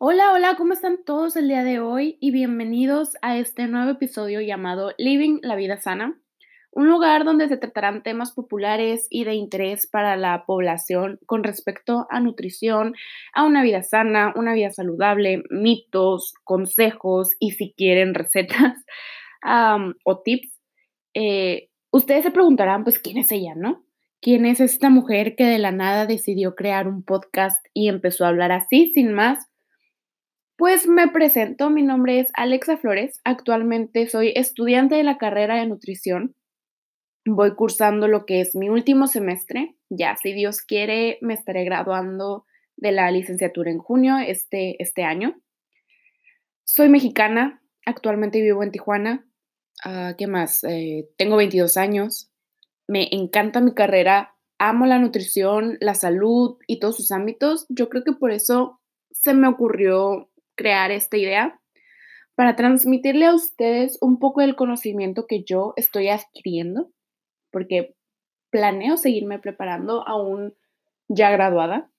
Hola, 0.00 0.32
hola, 0.32 0.54
¿cómo 0.56 0.74
están 0.74 1.02
todos 1.04 1.34
el 1.34 1.48
día 1.48 1.64
de 1.64 1.80
hoy? 1.80 2.18
Y 2.20 2.30
bienvenidos 2.30 3.16
a 3.20 3.36
este 3.36 3.66
nuevo 3.66 3.90
episodio 3.90 4.40
llamado 4.40 4.92
Living 4.96 5.40
la 5.42 5.56
Vida 5.56 5.76
Sana, 5.76 6.16
un 6.70 6.88
lugar 6.88 7.24
donde 7.24 7.48
se 7.48 7.56
tratarán 7.56 8.04
temas 8.04 8.30
populares 8.30 9.08
y 9.10 9.24
de 9.24 9.34
interés 9.34 9.88
para 9.88 10.16
la 10.16 10.44
población 10.46 11.18
con 11.26 11.42
respecto 11.42 12.06
a 12.10 12.20
nutrición, 12.20 12.94
a 13.34 13.44
una 13.44 13.64
vida 13.64 13.82
sana, 13.82 14.32
una 14.36 14.54
vida 14.54 14.70
saludable, 14.70 15.42
mitos, 15.50 16.32
consejos 16.44 17.30
y 17.40 17.50
si 17.50 17.74
quieren 17.76 18.14
recetas 18.14 18.76
o 20.04 20.22
tips. 20.22 20.60
Eh, 21.12 21.70
ustedes 21.90 22.22
se 22.22 22.30
preguntarán, 22.30 22.84
pues, 22.84 23.00
¿quién 23.00 23.18
es 23.18 23.32
ella, 23.32 23.54
no? 23.56 23.84
¿Quién 24.20 24.46
es 24.46 24.60
esta 24.60 24.90
mujer 24.90 25.34
que 25.34 25.44
de 25.44 25.58
la 25.58 25.72
nada 25.72 26.06
decidió 26.06 26.54
crear 26.54 26.86
un 26.86 27.02
podcast 27.02 27.58
y 27.74 27.88
empezó 27.88 28.24
a 28.24 28.28
hablar 28.28 28.52
así, 28.52 28.92
sin 28.94 29.12
más? 29.12 29.47
Pues 30.58 30.88
me 30.88 31.06
presento, 31.06 31.70
mi 31.70 31.84
nombre 31.84 32.18
es 32.18 32.30
Alexa 32.34 32.76
Flores, 32.76 33.20
actualmente 33.22 34.08
soy 34.08 34.32
estudiante 34.34 34.96
de 34.96 35.04
la 35.04 35.16
carrera 35.16 35.54
de 35.54 35.68
nutrición, 35.68 36.34
voy 37.24 37.54
cursando 37.54 38.08
lo 38.08 38.26
que 38.26 38.40
es 38.40 38.56
mi 38.56 38.68
último 38.68 39.06
semestre, 39.06 39.76
ya 39.88 40.16
si 40.16 40.32
Dios 40.32 40.62
quiere 40.62 41.18
me 41.20 41.34
estaré 41.34 41.62
graduando 41.62 42.44
de 42.76 42.90
la 42.90 43.08
licenciatura 43.12 43.70
en 43.70 43.78
junio 43.78 44.16
este, 44.18 44.82
este 44.82 45.04
año. 45.04 45.40
Soy 46.64 46.88
mexicana, 46.88 47.62
actualmente 47.86 48.42
vivo 48.42 48.64
en 48.64 48.72
Tijuana, 48.72 49.28
ah, 49.84 50.14
¿qué 50.18 50.26
más? 50.26 50.64
Eh, 50.64 51.08
tengo 51.16 51.36
22 51.36 51.76
años, 51.76 52.32
me 52.88 53.06
encanta 53.12 53.60
mi 53.60 53.74
carrera, 53.74 54.34
amo 54.58 54.86
la 54.86 54.98
nutrición, 54.98 55.78
la 55.80 55.94
salud 55.94 56.58
y 56.66 56.80
todos 56.80 56.96
sus 56.96 57.12
ámbitos, 57.12 57.64
yo 57.68 57.88
creo 57.88 58.02
que 58.02 58.12
por 58.12 58.32
eso 58.32 58.80
se 59.12 59.34
me 59.34 59.46
ocurrió 59.46 60.28
crear 60.58 60.90
esta 60.90 61.16
idea 61.16 61.58
para 62.34 62.56
transmitirle 62.56 63.24
a 63.26 63.34
ustedes 63.34 63.96
un 64.02 64.18
poco 64.18 64.42
del 64.42 64.56
conocimiento 64.56 65.26
que 65.26 65.44
yo 65.44 65.72
estoy 65.76 66.08
adquiriendo, 66.08 66.90
porque 67.50 67.94
planeo 68.50 68.96
seguirme 68.96 69.38
preparando 69.38 70.06
aún 70.06 70.54
ya 71.08 71.30
graduada. 71.30 71.90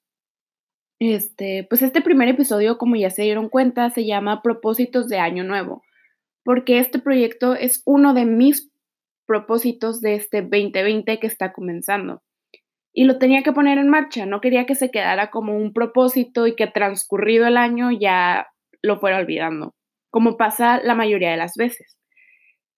Este, 0.99 1.65
pues 1.69 1.81
este 1.81 2.01
primer 2.01 2.27
episodio, 2.27 2.77
como 2.77 2.97
ya 2.97 3.09
se 3.09 3.23
dieron 3.23 3.49
cuenta, 3.49 3.89
se 3.89 4.05
llama 4.05 4.41
Propósitos 4.41 5.07
de 5.07 5.17
Año 5.17 5.43
Nuevo, 5.43 5.81
porque 6.43 6.79
este 6.79 6.99
proyecto 6.99 7.55
es 7.55 7.81
uno 7.85 8.13
de 8.13 8.25
mis 8.25 8.71
propósitos 9.25 10.01
de 10.01 10.15
este 10.15 10.41
2020 10.41 11.19
que 11.19 11.27
está 11.27 11.53
comenzando 11.53 12.21
y 12.93 13.05
lo 13.05 13.17
tenía 13.17 13.43
que 13.43 13.53
poner 13.53 13.77
en 13.77 13.89
marcha. 13.89 14.25
No 14.25 14.41
quería 14.41 14.65
que 14.65 14.75
se 14.75 14.91
quedara 14.91 15.29
como 15.29 15.55
un 15.55 15.73
propósito 15.73 16.47
y 16.47 16.55
que 16.55 16.67
transcurrido 16.67 17.47
el 17.47 17.57
año 17.57 17.91
ya 17.91 18.47
lo 18.81 18.99
fuera 18.99 19.17
olvidando, 19.17 19.75
como 20.09 20.37
pasa 20.37 20.81
la 20.81 20.95
mayoría 20.95 21.31
de 21.31 21.37
las 21.37 21.55
veces. 21.55 21.97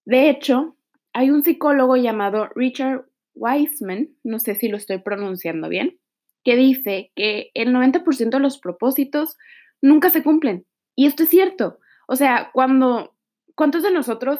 De 0.05 0.29
hecho, 0.29 0.75
hay 1.13 1.29
un 1.29 1.43
psicólogo 1.43 1.95
llamado 1.95 2.49
Richard 2.55 3.05
Wiseman, 3.33 4.09
no 4.23 4.39
sé 4.39 4.55
si 4.55 4.67
lo 4.67 4.77
estoy 4.77 4.99
pronunciando 4.99 5.69
bien, 5.69 5.99
que 6.43 6.55
dice 6.55 7.11
que 7.15 7.51
el 7.53 7.73
90% 7.73 8.29
de 8.29 8.39
los 8.39 8.57
propósitos 8.57 9.37
nunca 9.81 10.09
se 10.09 10.23
cumplen. 10.23 10.65
Y 10.95 11.05
esto 11.05 11.23
es 11.23 11.29
cierto. 11.29 11.79
O 12.07 12.15
sea, 12.15 12.49
cuando, 12.53 13.15
¿cuántos 13.55 13.83
de 13.83 13.91
nosotros 13.91 14.39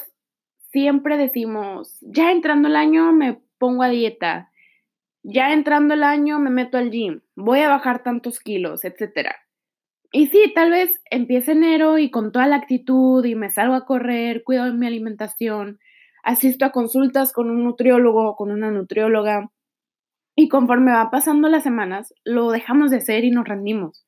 siempre 0.71 1.17
decimos, 1.17 1.97
ya 2.01 2.31
entrando 2.31 2.67
el 2.67 2.75
año 2.75 3.11
me 3.13 3.39
pongo 3.57 3.83
a 3.83 3.89
dieta, 3.89 4.50
ya 5.23 5.53
entrando 5.53 5.93
el 5.93 6.03
año 6.03 6.39
me 6.39 6.49
meto 6.49 6.77
al 6.77 6.91
gym, 6.91 7.21
voy 7.35 7.59
a 7.59 7.69
bajar 7.69 8.03
tantos 8.03 8.39
kilos, 8.39 8.83
etcétera. 8.85 9.35
Y 10.11 10.27
sí, 10.27 10.51
tal 10.53 10.71
vez 10.71 11.01
empiece 11.09 11.53
enero 11.53 11.97
y 11.97 12.11
con 12.11 12.31
toda 12.31 12.47
la 12.47 12.57
actitud 12.57 13.23
y 13.23 13.35
me 13.35 13.49
salgo 13.49 13.75
a 13.75 13.85
correr, 13.85 14.43
cuido 14.43 14.65
de 14.65 14.73
mi 14.73 14.85
alimentación, 14.87 15.79
asisto 16.23 16.65
a 16.65 16.71
consultas 16.71 17.31
con 17.31 17.49
un 17.49 17.63
nutriólogo 17.63 18.29
o 18.29 18.35
con 18.35 18.51
una 18.51 18.71
nutrióloga 18.71 19.51
y 20.35 20.49
conforme 20.49 20.91
va 20.91 21.11
pasando 21.11 21.49
las 21.49 21.63
semanas, 21.63 22.13
lo 22.23 22.51
dejamos 22.51 22.91
de 22.91 22.97
hacer 22.97 23.23
y 23.23 23.31
nos 23.31 23.47
rendimos. 23.47 24.05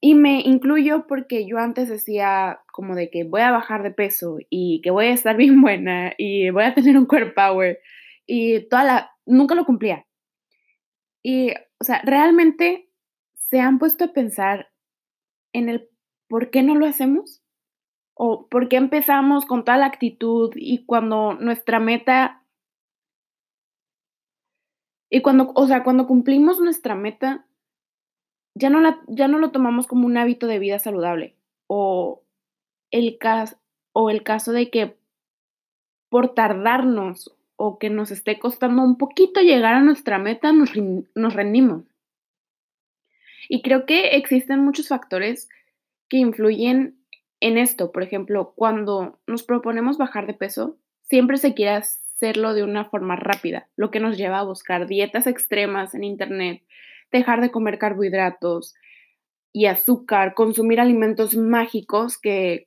Y 0.00 0.14
me 0.14 0.40
incluyo 0.40 1.06
porque 1.08 1.46
yo 1.46 1.58
antes 1.58 1.88
decía 1.88 2.60
como 2.72 2.94
de 2.94 3.08
que 3.10 3.24
voy 3.24 3.40
a 3.40 3.50
bajar 3.50 3.82
de 3.82 3.90
peso 3.90 4.36
y 4.50 4.82
que 4.82 4.90
voy 4.90 5.06
a 5.06 5.12
estar 5.12 5.36
bien 5.38 5.60
buena 5.62 6.12
y 6.18 6.50
voy 6.50 6.64
a 6.64 6.74
tener 6.74 6.98
un 6.98 7.06
core 7.06 7.32
power 7.32 7.78
y 8.26 8.68
toda 8.68 8.84
la 8.84 9.13
nunca 9.26 9.54
lo 9.54 9.64
cumplía. 9.64 10.06
Y, 11.22 11.52
o 11.52 11.84
sea, 11.84 12.02
realmente 12.04 12.90
se 13.34 13.60
han 13.60 13.78
puesto 13.78 14.04
a 14.04 14.12
pensar 14.12 14.70
en 15.52 15.68
el 15.68 15.88
por 16.28 16.50
qué 16.50 16.62
no 16.62 16.74
lo 16.74 16.86
hacemos 16.86 17.42
o 18.14 18.48
por 18.48 18.68
qué 18.68 18.76
empezamos 18.76 19.46
con 19.46 19.64
tal 19.64 19.82
actitud 19.82 20.52
y 20.54 20.84
cuando 20.84 21.34
nuestra 21.34 21.80
meta 21.80 22.42
y 25.10 25.22
cuando, 25.22 25.52
o 25.54 25.66
sea, 25.66 25.84
cuando 25.84 26.06
cumplimos 26.06 26.60
nuestra 26.60 26.94
meta 26.94 27.46
ya 28.54 28.70
no 28.70 28.80
la 28.80 29.00
ya 29.08 29.28
no 29.28 29.38
lo 29.38 29.50
tomamos 29.50 29.86
como 29.86 30.06
un 30.06 30.16
hábito 30.16 30.46
de 30.46 30.58
vida 30.58 30.78
saludable 30.78 31.36
o 31.66 32.22
el 32.90 33.18
caso 33.18 33.56
o 33.92 34.10
el 34.10 34.22
caso 34.22 34.52
de 34.52 34.70
que 34.70 34.96
por 36.08 36.34
tardarnos 36.34 37.36
o 37.56 37.78
que 37.78 37.90
nos 37.90 38.10
esté 38.10 38.38
costando 38.38 38.82
un 38.82 38.98
poquito 38.98 39.40
llegar 39.40 39.74
a 39.74 39.80
nuestra 39.80 40.18
meta, 40.18 40.52
nos, 40.52 41.34
rendimos. 41.34 41.84
Y 43.48 43.62
creo 43.62 43.86
que 43.86 44.16
existen 44.16 44.64
muchos 44.64 44.88
factores 44.88 45.48
que 46.08 46.16
influyen 46.16 46.98
en 47.40 47.58
esto. 47.58 47.92
Por 47.92 48.02
ejemplo, 48.02 48.54
cuando 48.56 49.18
nos 49.26 49.42
proponemos 49.42 49.98
bajar 49.98 50.26
de 50.26 50.34
peso, 50.34 50.78
siempre 51.02 51.36
se 51.36 51.54
quiere 51.54 51.72
hacerlo 51.72 52.54
de 52.54 52.64
una 52.64 52.86
forma 52.86 53.16
rápida, 53.16 53.68
lo 53.76 53.90
que 53.90 54.00
nos 54.00 54.16
lleva 54.16 54.38
a 54.38 54.44
buscar 54.44 54.86
dietas 54.86 55.26
extremas 55.26 55.94
en 55.94 56.04
Internet, 56.04 56.62
dejar 57.12 57.40
de 57.40 57.50
comer 57.50 57.78
carbohidratos 57.78 58.74
y 59.52 59.66
azúcar, 59.66 60.34
consumir 60.34 60.80
alimentos 60.80 61.36
mágicos 61.36 62.18
que, 62.18 62.66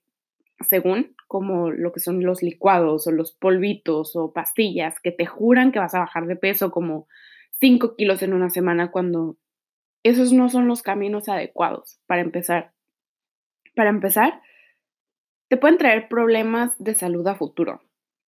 según 0.59 1.16
como 1.28 1.69
lo 1.69 1.91
que 1.91 2.00
son 2.00 2.23
los 2.23 2.41
licuados 2.41 3.07
o 3.07 3.12
los 3.12 3.31
polvitos 3.31 4.16
o 4.16 4.34
pastillas 4.34 5.00
que 5.00 5.12
te 5.12 5.25
juran 5.25 5.72
que 5.72 5.79
vas 5.79 5.94
a 5.94 6.00
bajar 6.00 6.25
de 6.28 6.35
peso 6.35 6.72
como 6.72 7.07
5 7.59 7.95
kilos 7.95 8.22
en 8.23 8.34
una 8.34 8.50
semana 8.50 8.91
cuando 8.91 9.38
esos 10.03 10.31
no 10.34 10.50
son 10.50 10.68
los 10.68 10.81
caminos 10.81 11.28
adecuados 11.28 12.00
para 12.07 12.22
empezar. 12.22 12.72
Para 13.75 13.90
empezar, 13.90 14.41
te 15.50 15.57
pueden 15.57 15.78
traer 15.78 16.07
problemas 16.07 16.72
de 16.78 16.95
salud 16.95 17.28
a 17.28 17.35
futuro. 17.35 17.81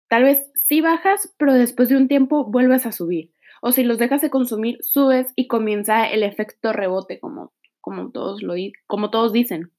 Tal 0.08 0.24
vez 0.24 0.50
sí 0.54 0.80
bajas, 0.80 1.34
pero 1.38 1.52
después 1.52 1.88
de 1.88 1.96
un 1.96 2.08
tiempo 2.08 2.44
vuelves 2.44 2.86
a 2.86 2.92
subir. 2.92 3.32
O 3.62 3.72
si 3.72 3.84
los 3.84 3.98
dejas 3.98 4.20
de 4.20 4.30
consumir, 4.30 4.78
subes 4.82 5.32
y 5.34 5.48
comienza 5.48 6.08
el 6.08 6.22
efecto 6.22 6.72
rebote, 6.72 7.18
como, 7.18 7.52
como, 7.80 8.10
todos, 8.10 8.42
lo, 8.42 8.54
como 8.86 9.10
todos 9.10 9.32
dicen. 9.32 9.72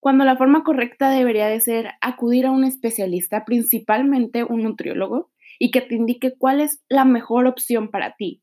Cuando 0.00 0.24
la 0.24 0.36
forma 0.36 0.62
correcta 0.62 1.10
debería 1.10 1.46
de 1.46 1.60
ser 1.60 1.90
acudir 2.00 2.46
a 2.46 2.50
un 2.50 2.64
especialista, 2.64 3.44
principalmente 3.44 4.44
un 4.44 4.62
nutriólogo, 4.62 5.30
y 5.58 5.70
que 5.70 5.80
te 5.80 5.94
indique 5.94 6.36
cuál 6.36 6.60
es 6.60 6.84
la 6.88 7.04
mejor 7.04 7.46
opción 7.46 7.90
para 7.90 8.14
ti. 8.16 8.42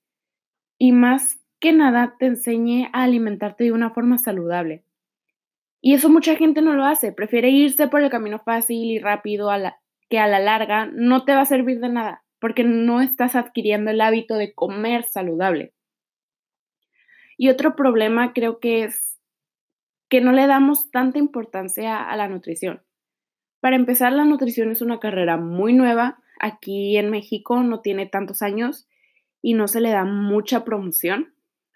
Y 0.78 0.92
más 0.92 1.40
que 1.60 1.72
nada 1.72 2.16
te 2.20 2.26
enseñe 2.26 2.90
a 2.92 3.04
alimentarte 3.04 3.64
de 3.64 3.72
una 3.72 3.92
forma 3.92 4.18
saludable. 4.18 4.84
Y 5.82 5.94
eso 5.94 6.10
mucha 6.10 6.36
gente 6.36 6.62
no 6.62 6.74
lo 6.74 6.86
hace, 6.86 7.12
prefiere 7.12 7.50
irse 7.50 7.88
por 7.88 8.02
el 8.02 8.10
camino 8.10 8.40
fácil 8.40 8.90
y 8.90 9.00
rápido 9.00 9.50
que 10.10 10.20
a 10.20 10.28
la 10.28 10.40
larga 10.40 10.86
no 10.86 11.26
te 11.26 11.34
va 11.34 11.42
a 11.42 11.46
servir 11.46 11.80
de 11.80 11.90
nada, 11.90 12.24
porque 12.40 12.64
no 12.64 13.02
estás 13.02 13.36
adquiriendo 13.36 13.92
el 13.92 14.02
hábito 14.02 14.36
de 14.36 14.54
comer 14.54 15.04
saludable. 15.04 15.74
Y 17.38 17.50
otro 17.50 17.76
problema 17.76 18.32
creo 18.34 18.60
que 18.60 18.84
es 18.84 19.13
que 20.14 20.22
no 20.22 20.32
le 20.32 20.46
damos 20.46 20.92
tanta 20.92 21.18
importancia 21.18 21.98
a 21.98 22.16
la 22.16 22.28
nutrición. 22.28 22.84
Para 23.62 23.76
empezar, 23.76 24.14
la 24.14 24.26
nutrición 24.26 24.70
es 24.70 24.84
una 24.84 25.00
carrera 25.00 25.38
muy 25.38 25.74
nueva. 25.74 26.20
Aquí 26.40 26.98
en 26.98 27.10
México 27.10 27.64
no 27.64 27.82
tiene 27.82 28.06
tantos 28.06 28.44
años 28.44 28.88
y 29.42 29.56
no 29.56 29.68
se 29.68 29.82
le 29.82 29.90
da 29.90 30.06
mucha 30.06 30.64
promoción 30.64 31.34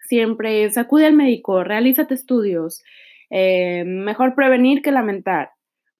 siempre 0.08 0.64
es 0.64 0.78
acude 0.78 1.06
al 1.06 1.12
médico, 1.12 1.62
realízate 1.64 2.14
estudios, 2.14 2.82
eh, 3.30 3.84
mejor 3.84 4.34
prevenir 4.34 4.80
que 4.80 4.90
lamentar. 4.90 5.50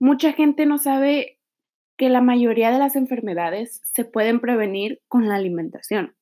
Mucha 0.00 0.32
gente 0.32 0.64
no 0.64 0.78
sabe 0.78 1.38
que 1.98 2.08
la 2.08 2.22
mayoría 2.22 2.70
de 2.70 2.78
las 2.78 2.96
enfermedades 2.96 3.82
se 3.84 4.04
pueden 4.04 4.40
prevenir 4.40 5.00
con 5.08 5.28
la 5.28 5.34
alimentación. 5.34 6.14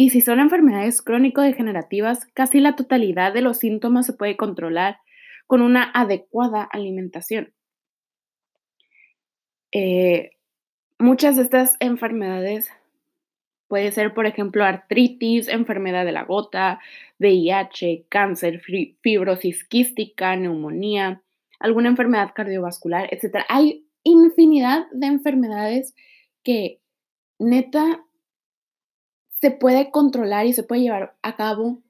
Y 0.00 0.10
si 0.10 0.20
son 0.20 0.38
enfermedades 0.38 1.02
crónico-degenerativas, 1.02 2.26
casi 2.32 2.60
la 2.60 2.76
totalidad 2.76 3.34
de 3.34 3.40
los 3.40 3.58
síntomas 3.58 4.06
se 4.06 4.12
puede 4.12 4.36
controlar 4.36 4.98
con 5.48 5.60
una 5.60 5.90
adecuada 5.92 6.62
alimentación. 6.62 7.52
Eh, 9.72 10.30
muchas 11.00 11.34
de 11.34 11.42
estas 11.42 11.76
enfermedades 11.80 12.70
Puede 13.66 13.92
ser, 13.92 14.14
por 14.14 14.24
ejemplo, 14.24 14.64
artritis, 14.64 15.48
enfermedad 15.48 16.06
de 16.06 16.12
la 16.12 16.24
gota, 16.24 16.80
VIH, 17.18 18.06
cáncer, 18.08 18.62
fibrosis 19.02 19.62
quística, 19.64 20.34
neumonía, 20.36 21.22
alguna 21.58 21.90
enfermedad 21.90 22.32
cardiovascular, 22.34 23.12
etc. 23.12 23.44
Hay 23.50 23.84
infinidad 24.04 24.86
de 24.92 25.08
enfermedades 25.08 25.94
que 26.42 26.80
neta 27.38 28.06
se 29.40 29.50
puede 29.50 29.90
controlar 29.90 30.46
y 30.46 30.52
se 30.52 30.62
puede 30.62 30.82
llevar 30.82 31.16
a 31.22 31.36
cabo 31.36 31.82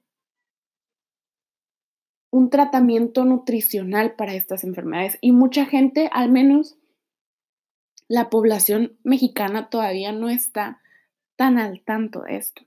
un 2.31 2.49
tratamiento 2.49 3.25
nutricional 3.25 4.15
para 4.15 4.35
estas 4.35 4.63
enfermedades. 4.63 5.17
Y 5.21 5.31
mucha 5.31 5.65
gente, 5.65 6.09
al 6.13 6.31
menos 6.31 6.77
la 8.07 8.29
población 8.29 8.97
mexicana, 9.03 9.69
todavía 9.69 10.11
no 10.11 10.29
está 10.29 10.81
tan 11.35 11.57
al 11.57 11.81
tanto 11.83 12.21
de 12.21 12.37
esto. 12.37 12.63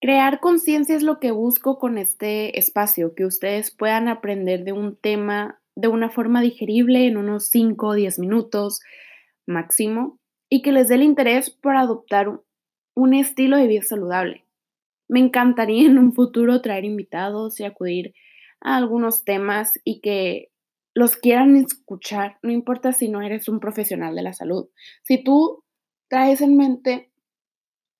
Crear 0.00 0.40
conciencia 0.40 0.94
es 0.94 1.02
lo 1.02 1.18
que 1.18 1.30
busco 1.30 1.78
con 1.78 1.98
este 1.98 2.58
espacio, 2.58 3.14
que 3.14 3.24
ustedes 3.24 3.70
puedan 3.70 4.08
aprender 4.08 4.64
de 4.64 4.72
un 4.72 4.96
tema 4.96 5.60
de 5.76 5.88
una 5.88 6.10
forma 6.10 6.42
digerible 6.42 7.06
en 7.06 7.16
unos 7.16 7.48
5 7.48 7.86
o 7.86 7.94
10 7.94 8.18
minutos 8.18 8.80
máximo 9.46 10.18
y 10.48 10.62
que 10.62 10.72
les 10.72 10.88
dé 10.88 10.96
el 10.96 11.02
interés 11.02 11.50
por 11.50 11.76
adoptar 11.76 12.40
un 12.94 13.14
estilo 13.14 13.56
de 13.56 13.66
vida 13.66 13.82
saludable. 13.82 14.44
Me 15.08 15.20
encantaría 15.20 15.86
en 15.86 15.98
un 15.98 16.12
futuro 16.12 16.60
traer 16.62 16.84
invitados 16.84 17.60
y 17.60 17.64
acudir 17.64 18.14
a 18.60 18.76
algunos 18.76 19.24
temas 19.24 19.72
y 19.84 20.00
que 20.00 20.50
los 20.94 21.16
quieran 21.16 21.56
escuchar, 21.56 22.38
no 22.42 22.52
importa 22.52 22.92
si 22.92 23.08
no 23.08 23.20
eres 23.20 23.48
un 23.48 23.58
profesional 23.58 24.14
de 24.14 24.22
la 24.22 24.32
salud. 24.32 24.68
Si 25.02 25.22
tú 25.22 25.64
traes 26.08 26.40
en 26.40 26.56
mente 26.56 27.10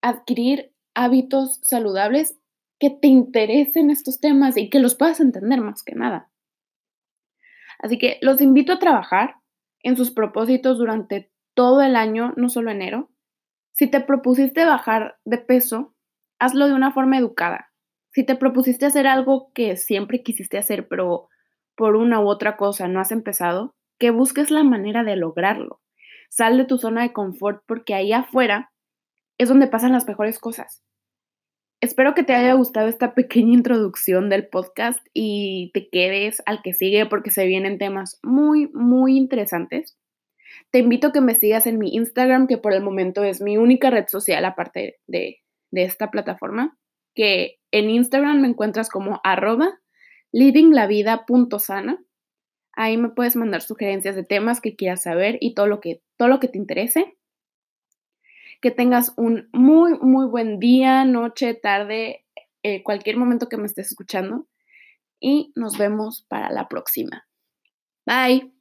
adquirir 0.00 0.72
hábitos 0.94 1.58
saludables, 1.62 2.38
que 2.78 2.90
te 2.90 3.08
interesen 3.08 3.90
estos 3.90 4.20
temas 4.20 4.56
y 4.56 4.70
que 4.70 4.78
los 4.78 4.94
puedas 4.94 5.20
entender 5.20 5.60
más 5.60 5.82
que 5.82 5.94
nada. 5.94 6.30
Así 7.78 7.98
que 7.98 8.18
los 8.20 8.40
invito 8.40 8.72
a 8.72 8.78
trabajar 8.78 9.36
en 9.82 9.96
sus 9.96 10.10
propósitos 10.10 10.78
durante 10.78 11.30
todo 11.54 11.82
el 11.82 11.96
año, 11.96 12.32
no 12.36 12.48
solo 12.48 12.70
enero. 12.70 13.10
Si 13.72 13.88
te 13.88 14.00
propusiste 14.00 14.64
bajar 14.64 15.18
de 15.24 15.38
peso, 15.38 15.94
hazlo 16.38 16.68
de 16.68 16.74
una 16.74 16.92
forma 16.92 17.18
educada. 17.18 17.72
Si 18.12 18.24
te 18.24 18.36
propusiste 18.36 18.86
hacer 18.86 19.06
algo 19.06 19.50
que 19.54 19.76
siempre 19.76 20.22
quisiste 20.22 20.58
hacer, 20.58 20.86
pero 20.88 21.28
por 21.76 21.96
una 21.96 22.20
u 22.20 22.28
otra 22.28 22.56
cosa 22.56 22.86
no 22.86 23.00
has 23.00 23.10
empezado, 23.10 23.74
que 23.98 24.10
busques 24.10 24.50
la 24.50 24.62
manera 24.62 25.02
de 25.02 25.16
lograrlo. 25.16 25.80
Sal 26.28 26.56
de 26.56 26.64
tu 26.64 26.78
zona 26.78 27.02
de 27.02 27.12
confort 27.12 27.62
porque 27.66 27.94
ahí 27.94 28.12
afuera 28.12 28.72
es 29.38 29.48
donde 29.48 29.66
pasan 29.66 29.92
las 29.92 30.06
mejores 30.06 30.38
cosas. 30.38 30.82
Espero 31.80 32.14
que 32.14 32.22
te 32.22 32.34
haya 32.34 32.54
gustado 32.54 32.88
esta 32.88 33.14
pequeña 33.14 33.52
introducción 33.52 34.30
del 34.30 34.48
podcast 34.48 35.04
y 35.12 35.70
te 35.74 35.88
quedes 35.90 36.42
al 36.46 36.62
que 36.62 36.72
sigue 36.72 37.06
porque 37.06 37.30
se 37.30 37.46
vienen 37.46 37.78
temas 37.78 38.20
muy, 38.22 38.70
muy 38.72 39.16
interesantes. 39.16 39.98
Te 40.74 40.80
invito 40.80 41.06
a 41.06 41.12
que 41.12 41.20
me 41.20 41.36
sigas 41.36 41.68
en 41.68 41.78
mi 41.78 41.94
Instagram, 41.94 42.48
que 42.48 42.58
por 42.58 42.72
el 42.72 42.82
momento 42.82 43.22
es 43.22 43.40
mi 43.40 43.56
única 43.56 43.90
red 43.90 44.08
social 44.08 44.44
aparte 44.44 44.98
de, 45.06 45.40
de 45.70 45.84
esta 45.84 46.10
plataforma, 46.10 46.76
que 47.14 47.60
en 47.70 47.90
Instagram 47.90 48.40
me 48.40 48.48
encuentras 48.48 48.88
como 48.88 49.20
arroba 49.22 49.80
livinglavida.sana. 50.32 52.02
Ahí 52.72 52.96
me 52.96 53.10
puedes 53.10 53.36
mandar 53.36 53.62
sugerencias 53.62 54.16
de 54.16 54.24
temas 54.24 54.60
que 54.60 54.74
quieras 54.74 55.04
saber 55.04 55.38
y 55.40 55.54
todo 55.54 55.68
lo 55.68 55.80
que, 55.80 56.02
todo 56.16 56.26
lo 56.26 56.40
que 56.40 56.48
te 56.48 56.58
interese. 56.58 57.16
Que 58.60 58.72
tengas 58.72 59.12
un 59.16 59.48
muy, 59.52 59.96
muy 60.00 60.26
buen 60.26 60.58
día, 60.58 61.04
noche, 61.04 61.54
tarde, 61.54 62.26
eh, 62.64 62.82
cualquier 62.82 63.16
momento 63.16 63.48
que 63.48 63.58
me 63.58 63.66
estés 63.66 63.92
escuchando. 63.92 64.48
Y 65.20 65.52
nos 65.54 65.78
vemos 65.78 66.26
para 66.28 66.50
la 66.50 66.66
próxima. 66.66 67.28
Bye. 68.04 68.53